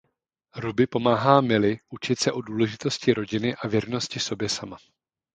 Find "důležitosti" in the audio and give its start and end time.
2.41-3.13